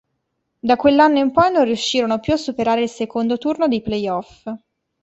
Da 0.61 0.77
quell'anno 0.77 1.19
in 1.19 1.29
poi 1.31 1.51
non 1.51 1.63
riuscirono 1.63 2.19
più 2.19 2.33
a 2.33 2.37
superare 2.37 2.81
il 2.81 2.89
secondo 2.89 3.37
turno 3.37 3.67
dei 3.67 3.83
playoff. 3.83 4.47